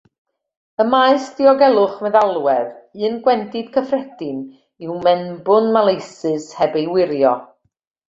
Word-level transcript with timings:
Ym 0.83 0.87
maes 0.93 1.27
diogelwch 1.39 1.99
meddalwedd, 2.05 2.73
un 3.09 3.21
gwendid 3.29 3.71
cyffredin 3.77 4.43
yw 4.87 4.99
mewnbwn 5.07 5.73
maleisus 5.79 6.53
heb 6.63 6.83
ei 6.83 6.93
wirio. 6.99 7.41